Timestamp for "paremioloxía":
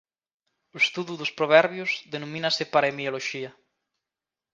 2.75-3.51